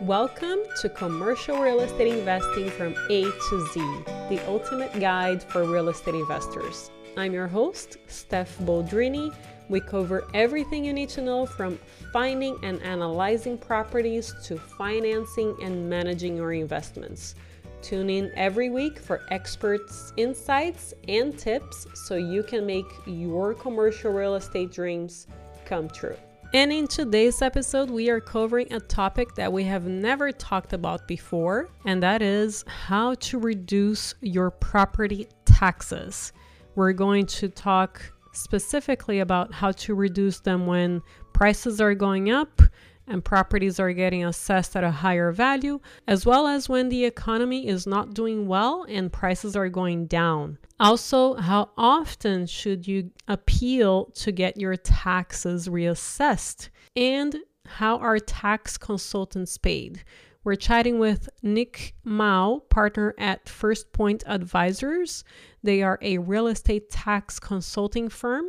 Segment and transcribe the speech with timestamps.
[0.00, 3.80] Welcome to Commercial Real Estate Investing from A to Z,
[4.28, 6.90] the ultimate guide for real estate investors.
[7.16, 9.32] I'm your host, Steph Boldrini.
[9.68, 11.78] We cover everything you need to know from
[12.12, 17.36] finding and analyzing properties to financing and managing your investments.
[17.80, 24.12] Tune in every week for experts' insights and tips so you can make your commercial
[24.12, 25.28] real estate dreams
[25.64, 26.16] come true.
[26.54, 31.08] And in today's episode, we are covering a topic that we have never talked about
[31.08, 36.32] before, and that is how to reduce your property taxes.
[36.76, 38.00] We're going to talk
[38.34, 41.02] specifically about how to reduce them when
[41.32, 42.62] prices are going up
[43.06, 47.68] and properties are getting assessed at a higher value, as well as when the economy
[47.68, 50.58] is not doing well and prices are going down.
[50.80, 56.68] Also, how often should you appeal to get your taxes reassessed?
[56.96, 57.36] And
[57.66, 60.04] how are tax consultants paid?
[60.44, 65.24] We're chatting with Nick Mau, partner at FirstPointe Advisors.
[65.62, 68.46] They are a real estate tax consulting firm.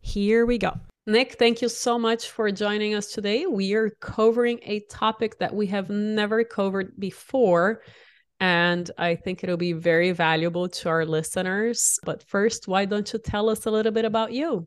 [0.00, 0.78] Here we go.
[1.06, 3.44] Nick, thank you so much for joining us today.
[3.44, 7.82] We are covering a topic that we have never covered before,
[8.40, 11.98] and I think it'll be very valuable to our listeners.
[12.04, 14.66] But first, why don't you tell us a little bit about you?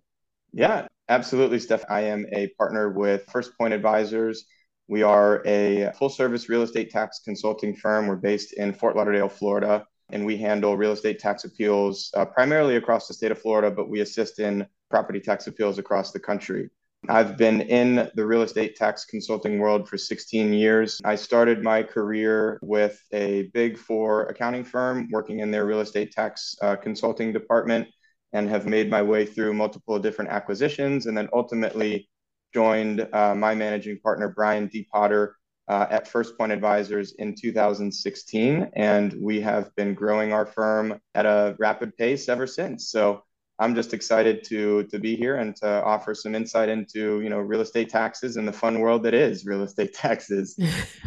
[0.53, 1.85] Yeah, absolutely, Steph.
[1.89, 4.45] I am a partner with FirstPointe Advisors.
[4.87, 8.05] We are a full service real estate tax consulting firm.
[8.05, 12.75] We're based in Fort Lauderdale, Florida, and we handle real estate tax appeals uh, primarily
[12.75, 16.69] across the state of Florida, but we assist in property tax appeals across the country.
[17.09, 20.99] I've been in the real estate tax consulting world for 16 years.
[21.05, 26.11] I started my career with a big four accounting firm working in their real estate
[26.11, 27.87] tax uh, consulting department
[28.33, 32.09] and have made my way through multiple different acquisitions and then ultimately
[32.53, 34.87] joined uh, my managing partner, Brian D.
[34.91, 35.35] Potter,
[35.67, 38.71] uh, at FirstPointe Advisors in 2016.
[38.73, 42.89] And we have been growing our firm at a rapid pace ever since.
[42.89, 43.23] So
[43.59, 47.39] I'm just excited to to be here and to offer some insight into you know
[47.39, 50.59] real estate taxes and the fun world that is real estate taxes.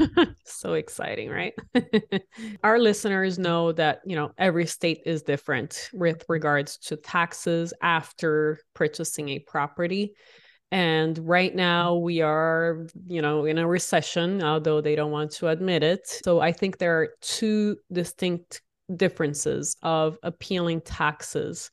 [0.44, 1.54] so exciting, right?
[2.64, 8.58] Our listeners know that you know every state is different with regards to taxes after
[8.74, 10.14] purchasing a property.
[10.72, 15.48] And right now we are, you know, in a recession, although they don't want to
[15.48, 16.06] admit it.
[16.24, 18.62] So I think there are two distinct
[18.94, 21.72] differences of appealing taxes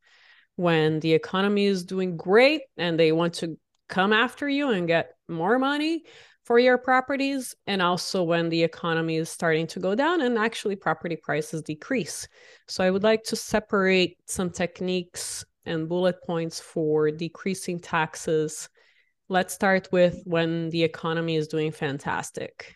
[0.57, 3.57] when the economy is doing great and they want to
[3.87, 6.03] come after you and get more money
[6.43, 10.75] for your properties and also when the economy is starting to go down and actually
[10.75, 12.27] property prices decrease.
[12.67, 18.69] So i would like to separate some techniques and bullet points for decreasing taxes.
[19.29, 22.73] Let's start with when the economy is doing fantastic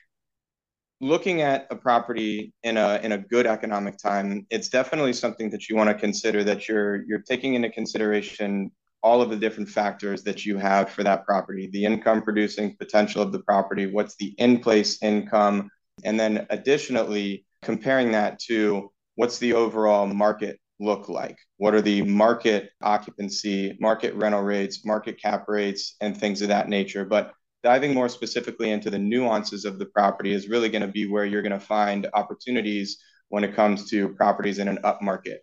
[1.02, 5.68] looking at a property in a in a good economic time, it's definitely something that
[5.68, 8.72] you want to consider that you're you're taking into consideration
[9.04, 13.22] all of the different factors that you have for that property, the income producing potential
[13.22, 15.72] of the property, what's the in place income,
[16.06, 21.38] and then additionally comparing that to what's the overall market look like?
[21.58, 26.70] What are the market occupancy, market rental rates, market cap rates, and things of that
[26.70, 27.06] nature?
[27.06, 31.08] But diving more specifically into the nuances of the property is really going to be
[31.08, 32.98] where you're going to find opportunities
[33.30, 35.38] when it comes to properties in an upmarket.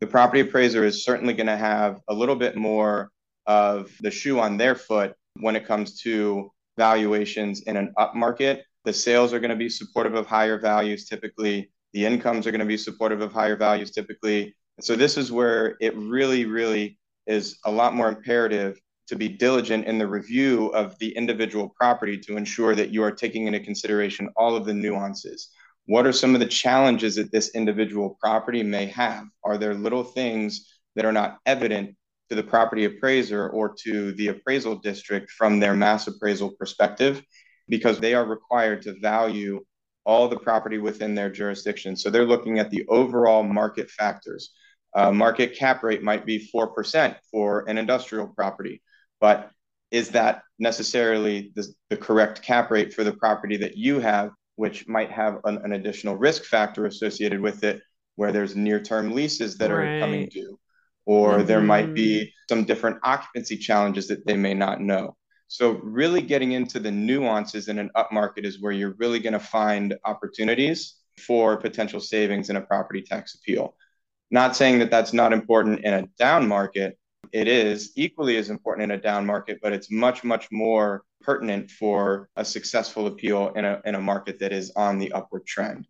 [0.00, 3.10] The property appraiser is certainly going to have a little bit more
[3.46, 8.62] of the shoe on their foot when it comes to valuations in an upmarket.
[8.84, 11.70] The sales are going to be supportive of higher values typically.
[11.92, 14.56] The incomes are going to be supportive of higher values typically.
[14.80, 19.86] So this is where it really, really is a lot more imperative to be diligent
[19.86, 24.28] in the review of the individual property to ensure that you are taking into consideration
[24.36, 25.50] all of the nuances.
[25.86, 29.24] What are some of the challenges that this individual property may have?
[29.44, 31.96] Are there little things that are not evident
[32.28, 37.22] to the property appraiser or to the appraisal district from their mass appraisal perspective?
[37.68, 39.64] Because they are required to value
[40.04, 41.96] all the property within their jurisdiction.
[41.96, 44.52] So they're looking at the overall market factors.
[44.94, 48.82] Uh, market cap rate might be 4% for an industrial property
[49.22, 49.52] but
[49.92, 54.88] is that necessarily the, the correct cap rate for the property that you have, which
[54.88, 57.80] might have an, an additional risk factor associated with it,
[58.16, 59.86] where there's near-term leases that right.
[59.86, 60.58] are coming due,
[61.06, 61.46] or mm-hmm.
[61.46, 62.54] there might be mm-hmm.
[62.54, 65.14] some different occupancy challenges that they may not know.
[65.46, 69.38] So really getting into the nuances in an upmarket is where you're really going to
[69.38, 73.76] find opportunities for potential savings in a property tax appeal.
[74.32, 76.98] Not saying that that's not important in a down market,
[77.32, 81.70] it is equally as important in a down market, but it's much, much more pertinent
[81.70, 85.86] for a successful appeal in a, in a market that is on the upward trend.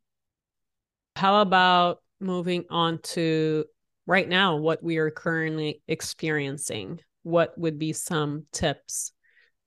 [1.15, 3.65] How about moving on to
[4.07, 7.01] right now, what we are currently experiencing?
[7.23, 9.13] What would be some tips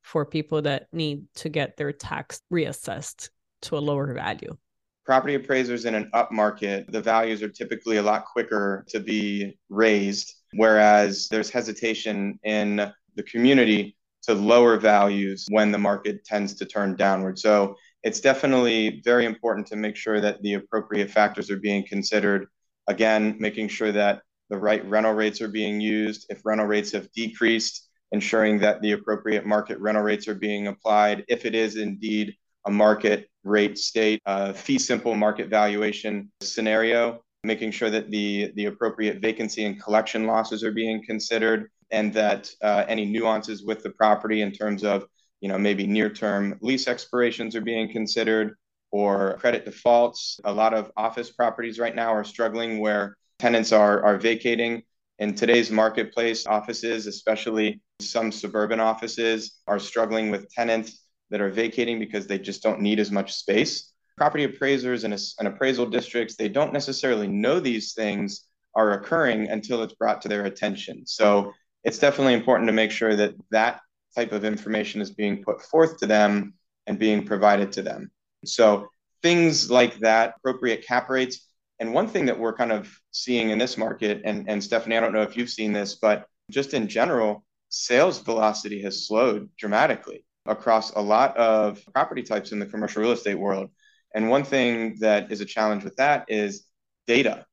[0.01, 3.29] for people that need to get their tax reassessed
[3.63, 4.57] to a lower value?
[5.05, 9.55] Property appraisers in an up market, the values are typically a lot quicker to be
[9.69, 16.65] raised, whereas there's hesitation in the community to lower values when the market tends to
[16.65, 17.37] turn downward.
[17.37, 22.47] So it's definitely very important to make sure that the appropriate factors are being considered.
[22.87, 26.25] Again, making sure that the right rental rates are being used.
[26.29, 31.25] If rental rates have decreased, ensuring that the appropriate market rental rates are being applied.
[31.27, 32.35] If it is indeed
[32.65, 38.65] a market rate state, a fee simple market valuation scenario, making sure that the, the
[38.65, 43.91] appropriate vacancy and collection losses are being considered and that uh, any nuances with the
[43.91, 45.05] property in terms of
[45.45, 48.55] you know, maybe near-term lease expirations are being considered
[48.91, 50.39] or credit defaults.
[50.43, 54.81] A lot of office properties right now are struggling where tenants are, are vacating.
[55.19, 61.99] In today's marketplace, offices, especially some suburban offices, are struggling with tenants that are vacating
[61.99, 63.91] because they just don't need as much space.
[64.17, 68.45] Property appraisers and, and appraisal districts, they don't necessarily know these things
[68.75, 71.05] are occurring until it's brought to their attention.
[71.05, 73.81] So it's definitely important to make sure that that
[74.15, 76.53] type of information is being put forth to them
[76.87, 78.11] and being provided to them.
[78.45, 78.89] So
[79.21, 81.47] things like that, appropriate cap rates.
[81.79, 84.99] And one thing that we're kind of seeing in this market, and, and Stephanie, I
[84.99, 90.24] don't know if you've seen this, but just in general, sales velocity has slowed dramatically
[90.45, 93.69] across a lot of property types in the commercial real estate world.
[94.13, 96.65] And one thing that is a challenge with that is
[97.07, 97.45] data.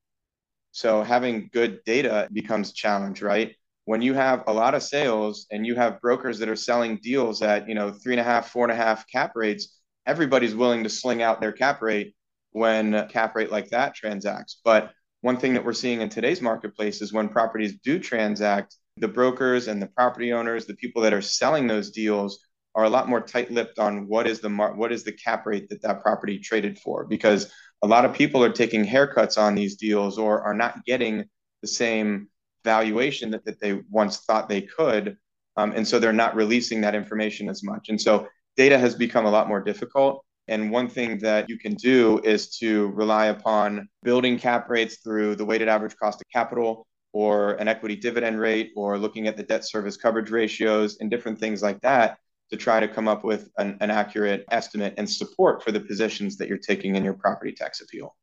[0.71, 3.55] So having good data becomes a challenge, right?
[3.85, 7.41] when you have a lot of sales and you have brokers that are selling deals
[7.41, 10.83] at you know three and a half four and a half cap rates everybody's willing
[10.83, 12.15] to sling out their cap rate
[12.51, 14.91] when cap rate like that transacts but
[15.21, 19.67] one thing that we're seeing in today's marketplace is when properties do transact the brokers
[19.67, 22.39] and the property owners the people that are selling those deals
[22.75, 25.69] are a lot more tight-lipped on what is the mar- what is the cap rate
[25.69, 27.51] that that property traded for because
[27.83, 31.25] a lot of people are taking haircuts on these deals or are not getting
[31.61, 32.29] the same
[32.63, 35.17] valuation that, that they once thought they could.
[35.57, 37.89] Um, and so they're not releasing that information as much.
[37.89, 40.23] And so data has become a lot more difficult.
[40.47, 45.35] And one thing that you can do is to rely upon building cap rates through
[45.35, 49.43] the weighted average cost of capital or an equity dividend rate or looking at the
[49.43, 52.17] debt service coverage ratios and different things like that
[52.53, 56.37] to try to come up with an, an accurate estimate and support for the positions
[56.37, 58.15] that you're taking in your property tax appeal.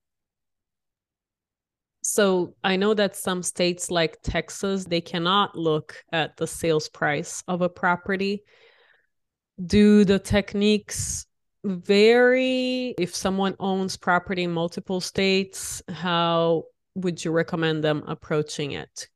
[2.02, 7.42] So I know that some states like Texas, they cannot look at the sales price
[7.48, 8.44] of a property.
[9.66, 11.26] Do the techniques
[11.64, 15.82] vary if someone owns property in multiple states?
[15.88, 19.08] How would you recommend them approaching it?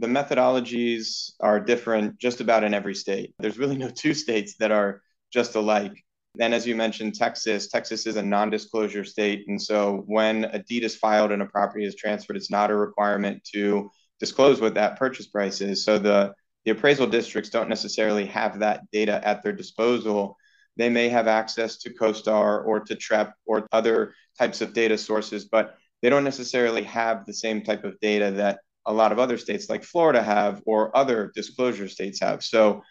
[0.00, 3.34] The methodologies are different just about in every state.
[3.38, 5.92] There's really no two states that are just alike.
[6.40, 9.44] And as you mentioned, Texas, Texas is a non-disclosure state.
[9.46, 12.76] And so when a deed is filed and a property is transferred, it's not a
[12.76, 15.84] requirement to disclose what that purchase price is.
[15.84, 16.32] So the,
[16.64, 20.34] the appraisal districts don't necessarily have that data at their disposal.
[20.78, 25.44] They may have access to CoStar or to Trepp or other types of data sources,
[25.44, 29.38] but they don't necessarily have the same type of data that a lot of other
[29.38, 32.42] states like Florida have or other disclosure states have.
[32.42, 32.82] So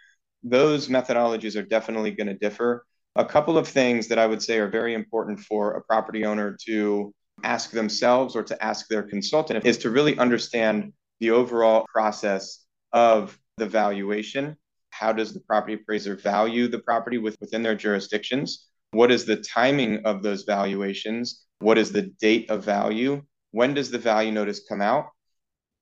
[0.44, 4.60] those methodologies are definitely going to differ a couple of things that I would say
[4.60, 7.14] are very important for a property owner to
[7.44, 13.38] ask themselves or to ask their consultant is to really understand the overall process of
[13.58, 14.56] the valuation.
[14.92, 18.68] How does the property appraiser value the property within their jurisdictions?
[18.92, 21.46] What is the timing of those valuations?
[21.60, 23.24] What is the date of value?
[23.52, 25.08] When does the value notice come out?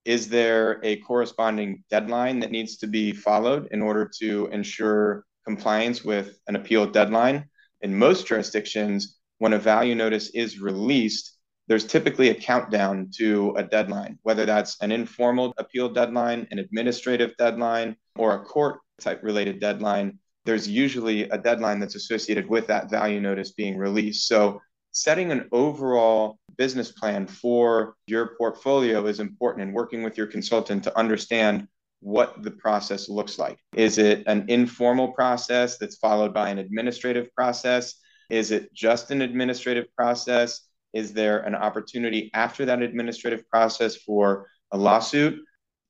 [0.04, 6.04] Is there a corresponding deadline that needs to be followed in order to ensure compliance
[6.04, 7.48] with an appeal deadline.
[7.80, 11.38] In most jurisdictions, when a value notice is released,
[11.68, 17.34] there's typically a countdown to a deadline, whether that's an informal appeal deadline, an administrative
[17.38, 20.18] deadline, or a court type related deadline.
[20.44, 24.28] There's usually a deadline that's associated with that value notice being released.
[24.28, 24.60] So,
[24.92, 30.84] setting an overall business plan for your portfolio is important and working with your consultant
[30.84, 31.66] to understand
[32.00, 33.58] what the process looks like.
[33.74, 37.94] Is it an informal process that's followed by an administrative process?
[38.30, 40.68] Is it just an administrative process?
[40.92, 45.40] Is there an opportunity after that administrative process for a lawsuit?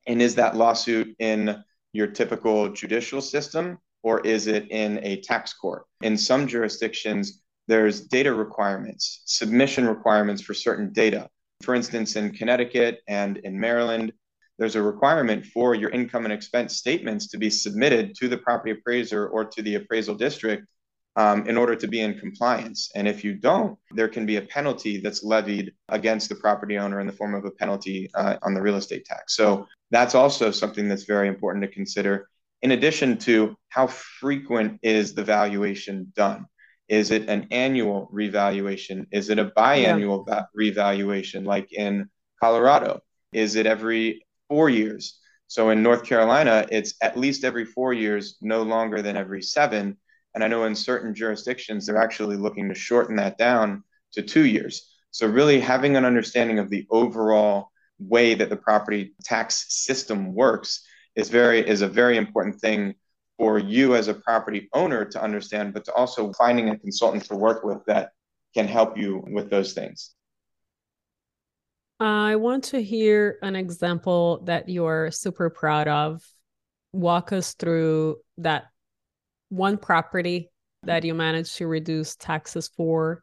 [0.07, 5.53] And is that lawsuit in your typical judicial system or is it in a tax
[5.53, 5.85] court?
[6.03, 11.29] In some jurisdictions, there's data requirements, submission requirements for certain data.
[11.63, 14.13] For instance, in Connecticut and in Maryland,
[14.59, 18.73] there's a requirement for your income and expense statements to be submitted to the property
[18.73, 20.67] appraiser or to the appraisal district
[21.15, 22.91] um, in order to be in compliance.
[22.95, 27.01] And if you don't, there can be a penalty that's levied against the property owner
[27.01, 29.37] in the form of a penalty uh, on the real estate tax.
[29.37, 32.29] So that's also something that's very important to consider.
[32.63, 36.47] In addition to how frequent is the valuation done?
[36.89, 39.07] Is it an annual revaluation?
[39.11, 40.45] Is it a biannual yeah.
[40.55, 42.09] revaluation like in
[42.41, 43.01] Colorado?
[43.33, 45.19] Is it every four years?
[45.49, 49.97] So in North Carolina, it's at least every four years, no longer than every seven.
[50.35, 54.45] And I know in certain jurisdictions, they're actually looking to shorten that down to two
[54.45, 54.95] years.
[55.11, 60.85] So, really having an understanding of the overall way that the property tax system works
[61.17, 62.95] is very is a very important thing
[63.39, 67.37] for you as a property owner to understand, but to also finding a consultant to
[67.37, 68.11] work with that
[68.55, 70.15] can help you with those things.
[72.01, 76.23] I want to hear an example that you're super proud of.
[76.93, 78.67] Walk us through that
[79.49, 80.51] one property
[80.85, 83.23] that you managed to reduce taxes for,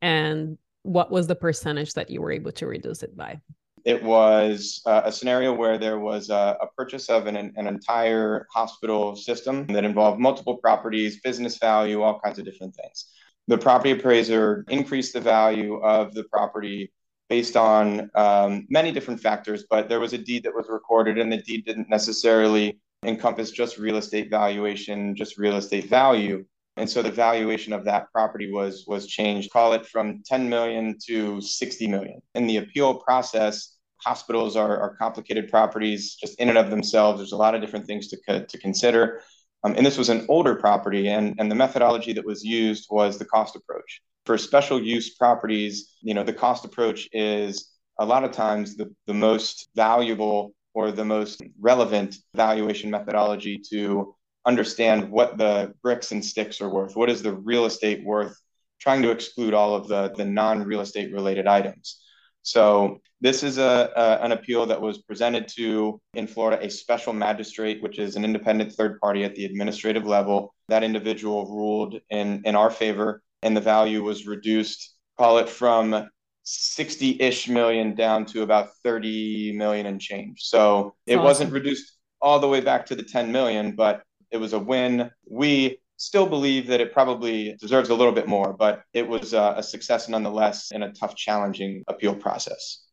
[0.00, 3.40] and what was the percentage that you were able to reduce it by?
[3.84, 8.46] It was uh, a scenario where there was a, a purchase of an, an entire
[8.52, 13.06] hospital system that involved multiple properties, business value, all kinds of different things.
[13.48, 16.92] The property appraiser increased the value of the property
[17.28, 21.32] based on um, many different factors, but there was a deed that was recorded, and
[21.32, 26.44] the deed didn't necessarily encompass just real estate valuation, just real estate value.
[26.76, 30.96] And so the valuation of that property was was changed, call it from 10 million
[31.06, 32.22] to 60 million.
[32.34, 37.18] In the appeal process, hospitals are, are complicated properties just in and of themselves.
[37.18, 39.20] There's a lot of different things to, to consider.
[39.64, 43.18] Um, and this was an older property, and, and the methodology that was used was
[43.18, 44.02] the cost approach.
[44.26, 48.92] For special use properties, you know, the cost approach is a lot of times the,
[49.06, 56.24] the most valuable or the most relevant valuation methodology to understand what the bricks and
[56.24, 56.96] sticks are worth.
[56.96, 58.36] What is the real estate worth?
[58.80, 62.02] Trying to exclude all of the, the non real estate related items.
[62.42, 67.12] So this is a, a, an appeal that was presented to in Florida a special
[67.12, 70.52] magistrate, which is an independent third party at the administrative level.
[70.68, 74.96] That individual ruled in in our favor, and the value was reduced.
[75.18, 76.08] Call it from
[76.44, 80.40] 60-ish million down to about 30 million and change.
[80.42, 81.24] So it awesome.
[81.24, 84.02] wasn't reduced all the way back to the 10 million, but
[84.32, 85.10] it was a win.
[85.28, 89.54] We still believe that it probably deserves a little bit more, but it was a,
[89.58, 92.84] a success nonetheless in a tough, challenging appeal process.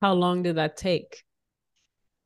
[0.00, 1.22] How long did that take?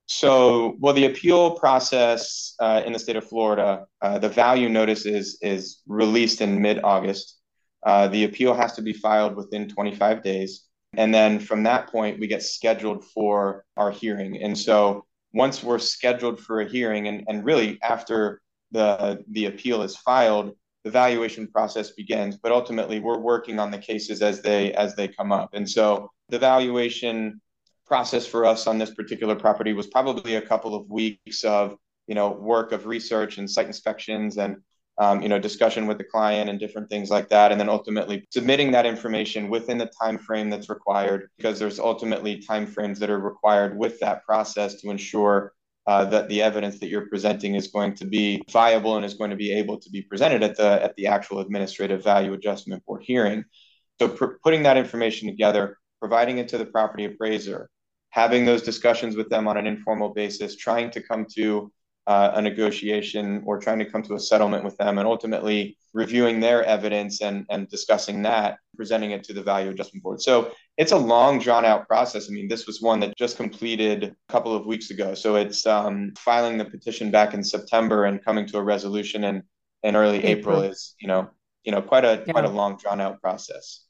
[0.07, 5.05] So, well, the appeal process uh, in the state of Florida, uh, the value notice
[5.05, 7.38] is is released in mid August.
[7.85, 10.65] Uh, the appeal has to be filed within 25 days,
[10.97, 14.41] and then from that point, we get scheduled for our hearing.
[14.43, 15.05] And so,
[15.37, 18.40] once we're scheduled for a hearing and, and really after
[18.73, 23.78] the the appeal is filed the valuation process begins but ultimately we're working on the
[23.78, 25.50] cases as they as they come up.
[25.52, 27.40] And so the valuation
[27.87, 31.76] process for us on this particular property was probably a couple of weeks of
[32.07, 34.57] you know work of research and site inspections and
[34.99, 37.53] um, you know discussion with the client and different things like that.
[37.53, 42.38] And then ultimately submitting that information within the time frame that's required because there's ultimately
[42.38, 45.53] time frames that are required with that process to ensure
[45.87, 49.31] uh, that the evidence that you're presenting is going to be viable and is going
[49.31, 53.03] to be able to be presented at the at the actual administrative value adjustment board
[53.05, 53.45] hearing.
[54.00, 57.71] So pr- putting that information together providing it to the property appraiser
[58.17, 61.71] having those discussions with them on an informal basis trying to come to
[62.06, 66.38] uh, a negotiation or trying to come to a settlement with them and ultimately reviewing
[66.38, 70.20] their evidence and, and discussing that, presenting it to the value adjustment board.
[70.20, 72.28] So it's a long drawn out process.
[72.28, 75.14] I mean, this was one that just completed a couple of weeks ago.
[75.14, 79.42] So it's um, filing the petition back in September and coming to a resolution in,
[79.82, 81.30] in early April, April is, you know,
[81.64, 82.32] you know, quite a yeah.
[82.32, 83.86] quite a long drawn out process.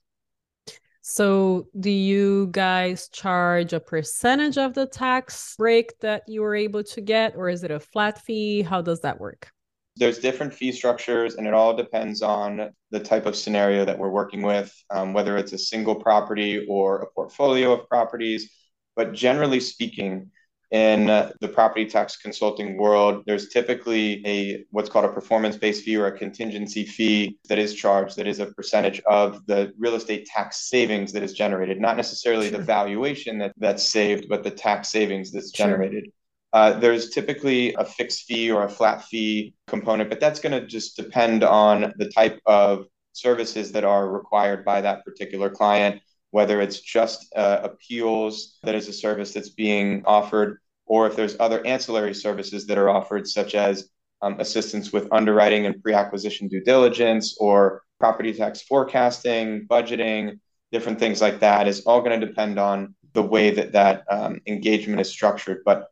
[1.08, 6.82] So, do you guys charge a percentage of the tax break that you were able
[6.82, 8.62] to get, or is it a flat fee?
[8.62, 9.48] How does that work?
[9.94, 14.10] There's different fee structures, and it all depends on the type of scenario that we're
[14.10, 18.50] working with, um, whether it's a single property or a portfolio of properties.
[18.96, 20.32] But generally speaking,
[20.72, 25.96] in uh, the property tax consulting world, there's typically a what's called a performance-based fee
[25.96, 30.26] or a contingency fee that is charged that is a percentage of the real estate
[30.26, 32.58] tax savings that is generated, not necessarily sure.
[32.58, 35.66] the valuation that, that's saved, but the tax savings that's sure.
[35.66, 36.10] generated.
[36.52, 40.66] uh, there's typically a fixed fee or a flat fee component, but that's going to
[40.66, 46.00] just depend on the type of services that are required by that particular client,
[46.36, 51.34] whether it's just uh, appeals that is a service that's being offered, or if there's
[51.40, 53.88] other ancillary services that are offered, such as
[54.20, 60.38] um, assistance with underwriting and pre acquisition due diligence or property tax forecasting, budgeting,
[60.72, 64.38] different things like that, is all going to depend on the way that that um,
[64.46, 65.62] engagement is structured.
[65.64, 65.88] But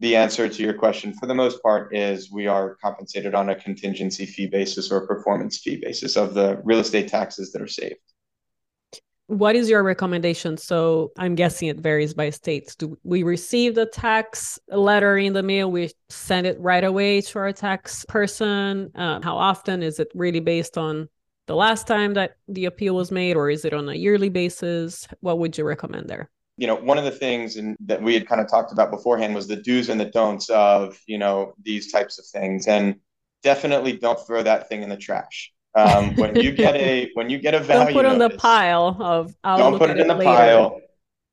[0.00, 3.54] the answer to your question, for the most part, is we are compensated on a
[3.54, 8.00] contingency fee basis or performance fee basis of the real estate taxes that are saved.
[9.28, 10.56] What is your recommendation?
[10.56, 12.76] So I'm guessing it varies by states.
[12.76, 15.70] Do we receive the tax letter in the mail?
[15.70, 18.92] We send it right away to our tax person.
[18.94, 21.08] Uh, how often is it really based on
[21.46, 25.06] the last time that the appeal was made, or is it on a yearly basis?
[25.20, 26.30] What would you recommend there?
[26.56, 29.34] you know, one of the things in, that we had kind of talked about beforehand
[29.34, 32.66] was the do's and the don'ts of, you know, these types of things.
[32.66, 32.96] And
[33.42, 35.52] definitely don't throw that thing in the trash.
[35.76, 38.30] Um, when you get a when you get a value, don't put it in the
[38.30, 39.34] pile of.
[39.44, 40.30] I'll don't put it in the later.
[40.30, 40.80] pile.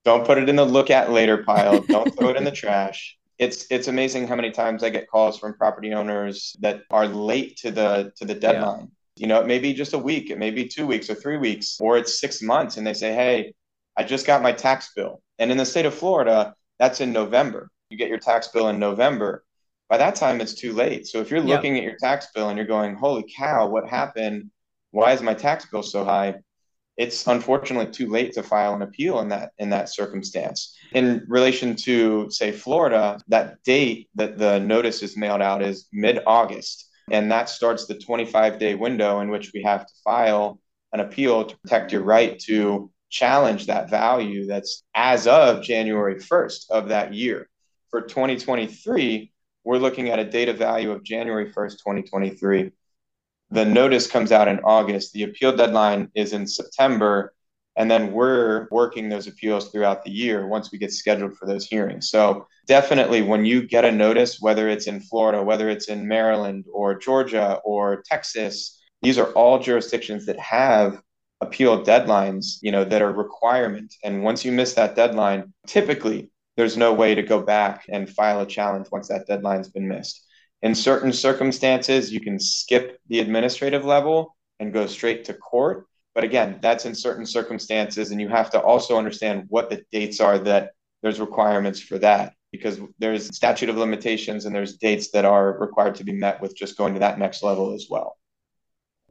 [0.04, 1.82] Don't put it in the look at later pile.
[1.82, 3.18] Don't throw it in the trash.
[3.40, 7.58] It's it's amazing how many times I get calls from property owners that are late
[7.58, 8.80] to the to the deadline.
[8.82, 8.88] Yeah.
[9.16, 11.38] You know, it may be just a week, it may be two weeks or three
[11.38, 13.54] weeks, or it's six months, and they say, "Hey,
[13.96, 15.22] I just got my tax bill.
[15.40, 17.70] And in the state of Florida, that's in November.
[17.90, 19.44] You get your tax bill in November.
[19.94, 21.06] By that time, it's too late.
[21.06, 21.84] So if you're looking yep.
[21.84, 24.50] at your tax bill and you're going, holy cow, what happened?
[24.90, 26.40] Why is my tax bill so high?
[26.98, 30.76] It's unfortunately too late to file an appeal in that in that circumstance.
[30.94, 36.90] In relation to say Florida, that date that the notice is mailed out is mid-August,
[37.12, 40.60] and that starts the 25-day window in which we have to file
[40.92, 46.72] an appeal to protect your right to challenge that value that's as of January 1st
[46.72, 47.48] of that year.
[47.92, 49.30] For 2023,
[49.64, 52.72] we're looking at a data value of January 1st, 2023.
[53.52, 55.14] The notice comes out in August.
[55.14, 57.34] The appeal deadline is in September.
[57.76, 61.66] And then we're working those appeals throughout the year once we get scheduled for those
[61.66, 62.10] hearings.
[62.10, 66.66] So, definitely, when you get a notice, whether it's in Florida, whether it's in Maryland
[66.72, 71.02] or Georgia or Texas, these are all jurisdictions that have
[71.42, 73.94] appeal deadlines, you know, that are requirement.
[74.04, 78.42] And once you miss that deadline, typically there's no way to go back and file
[78.42, 80.26] a challenge once that deadline's been missed.
[80.62, 85.86] In certain circumstances, you can skip the administrative level and go straight to court.
[86.16, 90.20] But again, that's in certain circumstances, and you have to also understand what the dates
[90.20, 95.26] are that there's requirements for that because there's statute of limitations and there's dates that
[95.26, 98.18] are required to be met with just going to that next level as well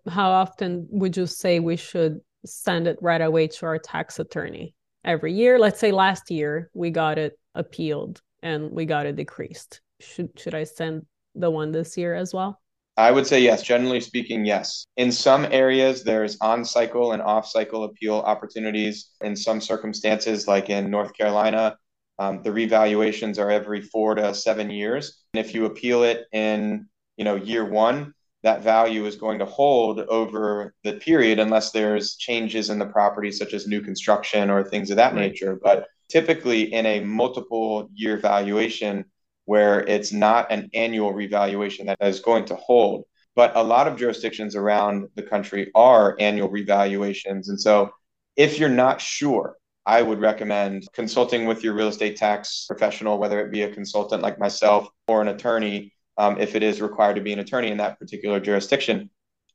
[0.09, 4.74] how often would you say we should send it right away to our tax attorney
[5.04, 5.58] every year.
[5.58, 9.80] Let's say last year we got it appealed and we got it decreased.
[10.00, 12.60] Should should i send the one this year as well?
[12.96, 13.62] I would say yes.
[13.62, 14.86] Generally speaking yes.
[14.96, 19.10] In some areas there's on cycle and off cycle appeal opportunities.
[19.22, 21.76] In some circumstances like in north carolina
[22.18, 25.22] um, the revaluations are every four to seven years.
[25.34, 26.86] And if you appeal it in
[27.16, 32.16] you know year one that value is going to hold over the period unless there's
[32.16, 35.20] changes in the property such as new construction or things of that right.
[35.20, 35.59] nature.
[35.62, 39.05] But typically in a multiple year valuation
[39.44, 43.05] where it's not an annual revaluation that is going to hold.
[43.35, 47.48] But a lot of jurisdictions around the country are annual revaluations.
[47.48, 47.90] And so
[48.37, 53.40] if you're not sure I would recommend consulting with your real estate tax professional, whether
[53.40, 57.20] it be a consultant like myself or an attorney, Um, if it is required to
[57.20, 59.11] be an attorney in that particular jurisdiction.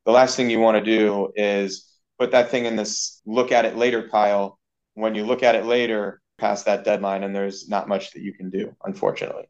[0.06, 3.64] The last thing you want to do is put that thing in this look at
[3.64, 4.60] it later pile.
[4.96, 8.34] When you look at it later, past that deadline, and there's not much that you
[8.34, 9.46] can do, unfortunately.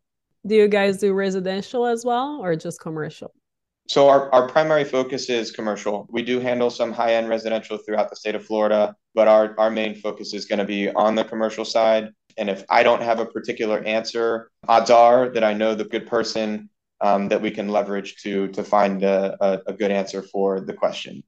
[0.45, 3.33] Do you guys do residential as well or just commercial?
[3.87, 6.05] So our, our primary focus is commercial.
[6.11, 9.95] We do handle some high-end residential throughout the state of Florida, but our, our main
[9.95, 12.11] focus is going to be on the commercial side.
[12.37, 16.05] And if I don't have a particular answer, odds are that I know the good
[16.05, 16.69] person
[17.01, 20.73] um, that we can leverage to to find a, a, a good answer for the
[20.73, 21.23] question.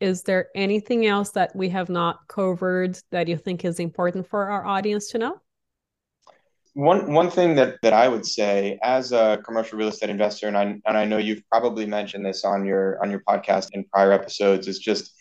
[0.00, 4.48] Is there anything else that we have not covered that you think is important for
[4.48, 5.40] our audience to know?
[6.72, 10.56] One one thing that that I would say as a commercial real estate investor, and
[10.56, 14.12] I and I know you've probably mentioned this on your on your podcast in prior
[14.12, 15.12] episodes, is just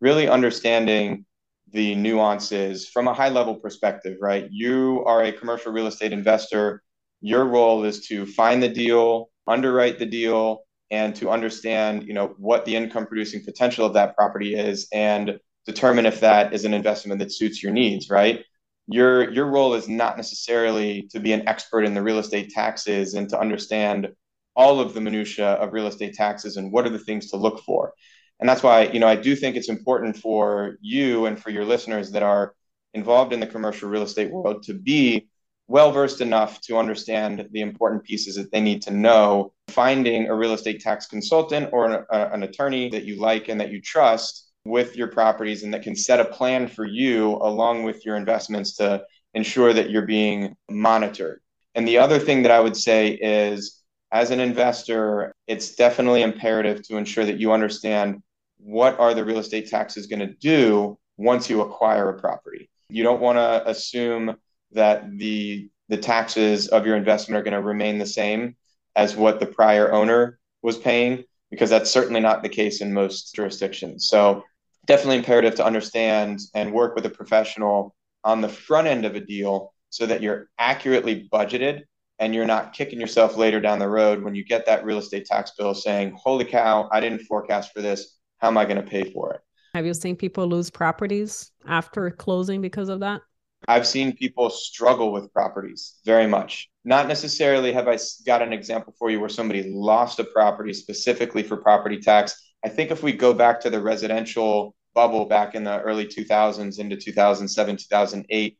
[0.00, 1.24] really understanding
[1.72, 4.46] the nuances from a high level perspective, right?
[4.50, 6.82] You are a commercial real estate investor
[7.20, 12.34] your role is to find the deal, underwrite the deal, and to understand, you know,
[12.38, 16.72] what the income producing potential of that property is and determine if that is an
[16.72, 18.44] investment that suits your needs, right?
[18.88, 23.14] your your role is not necessarily to be an expert in the real estate taxes
[23.14, 24.08] and to understand
[24.56, 27.62] all of the minutia of real estate taxes and what are the things to look
[27.64, 27.92] for
[28.40, 31.66] and that's why you know i do think it's important for you and for your
[31.66, 32.54] listeners that are
[32.94, 35.28] involved in the commercial real estate world to be
[35.68, 40.34] well versed enough to understand the important pieces that they need to know finding a
[40.34, 43.80] real estate tax consultant or an, a, an attorney that you like and that you
[43.80, 48.16] trust with your properties and that can set a plan for you along with your
[48.16, 49.04] investments to
[49.34, 51.40] ensure that you're being monitored.
[51.74, 56.82] And the other thing that I would say is as an investor, it's definitely imperative
[56.88, 58.22] to ensure that you understand
[58.58, 62.70] what are the real estate taxes going to do once you acquire a property.
[62.88, 64.36] You don't want to assume
[64.72, 68.54] that the the taxes of your investment are going to remain the same
[68.94, 73.34] as what the prior owner was paying because that's certainly not the case in most
[73.34, 74.06] jurisdictions.
[74.08, 74.44] So
[74.86, 79.20] definitely imperative to understand and work with a professional on the front end of a
[79.20, 81.84] deal so that you're accurately budgeted
[82.18, 85.24] and you're not kicking yourself later down the road when you get that real estate
[85.24, 88.18] tax bill saying, Holy cow, I didn't forecast for this.
[88.38, 89.40] How am I going to pay for it?
[89.74, 93.22] Have you seen people lose properties after closing because of that?
[93.68, 96.70] I've seen people struggle with properties very much.
[96.86, 101.42] Not necessarily have I got an example for you where somebody lost a property specifically
[101.42, 102.50] for property tax.
[102.64, 106.78] I think if we go back to the residential bubble back in the early 2000s
[106.78, 108.58] into 2007, 2008,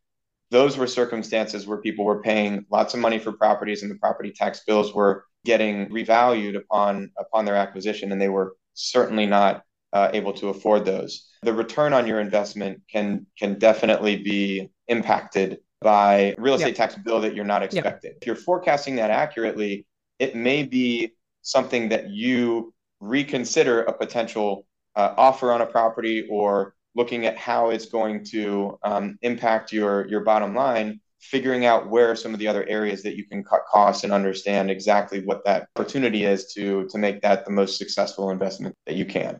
[0.50, 4.30] those were circumstances where people were paying lots of money for properties and the property
[4.30, 9.62] tax bills were getting revalued upon upon their acquisition and they were certainly not
[9.94, 15.58] uh, able to afford those the return on your investment can can definitely be impacted
[15.80, 19.86] by real estate tax bill that you're not expecting if you're forecasting that accurately
[20.18, 26.74] it may be something that you reconsider a potential uh, offer on a property or
[26.96, 32.14] looking at how it's going to um, impact your your bottom line figuring out where
[32.14, 35.68] some of the other areas that you can cut costs and understand exactly what that
[35.76, 39.38] opportunity is to to make that the most successful investment that you can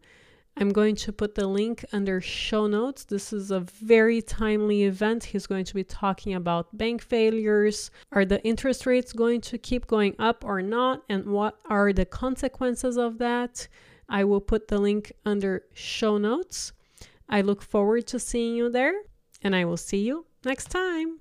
[0.58, 3.06] I'm going to put the link under show notes.
[3.06, 5.24] This is a very timely event.
[5.24, 7.90] He's going to be talking about bank failures.
[8.12, 11.04] Are the interest rates going to keep going up or not?
[11.08, 13.70] And what are the consequences of that?
[14.10, 16.74] I will put the link under show notes.
[17.30, 18.94] I look forward to seeing you there,
[19.42, 21.20] and I will see you next time.